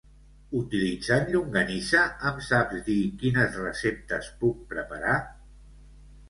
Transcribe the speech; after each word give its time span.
Utilitzant 0.59 1.27
llonganissa 1.35 2.01
em 2.29 2.39
saps 2.45 2.81
dir 2.87 2.97
quines 3.21 3.59
receptes 3.67 4.31
puc 4.41 4.65
preparar? 4.73 5.15